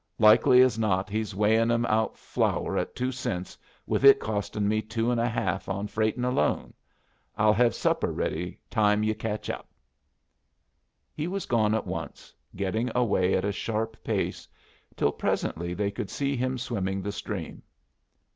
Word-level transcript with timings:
Likely 0.17 0.61
as 0.63 0.79
not 0.79 1.11
he's 1.11 1.35
weighin' 1.35 1.69
'em 1.69 1.85
out 1.85 2.17
flour 2.17 2.75
at 2.75 2.95
two 2.95 3.11
cents, 3.11 3.55
with 3.85 4.03
it 4.03 4.19
costin' 4.19 4.67
me 4.67 4.81
two 4.81 5.11
and 5.11 5.21
a 5.21 5.27
half 5.29 5.69
on 5.69 5.85
freightin' 5.85 6.25
alone. 6.25 6.73
I'll 7.37 7.53
hev 7.53 7.75
supper 7.75 8.11
ready 8.11 8.59
time 8.71 9.03
you 9.03 9.13
ketch 9.13 9.47
up." 9.47 9.69
He 11.13 11.27
was 11.27 11.45
gone 11.45 11.75
at 11.75 11.85
once, 11.85 12.33
getting 12.55 12.89
away 12.95 13.35
at 13.35 13.45
a 13.45 13.51
sharp 13.51 13.95
pace, 14.03 14.47
till 14.95 15.11
presently 15.11 15.75
they 15.75 15.91
could 15.91 16.09
see 16.09 16.35
him 16.35 16.57
swimming 16.57 17.03
the 17.03 17.11
stream. 17.11 17.61